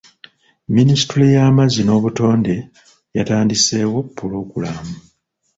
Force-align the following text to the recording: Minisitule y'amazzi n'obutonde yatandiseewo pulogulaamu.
Minisitule 0.75 1.25
y'amazzi 1.35 1.81
n'obutonde 1.83 2.53
yatandiseewo 3.17 3.99
pulogulaamu. 4.15 4.95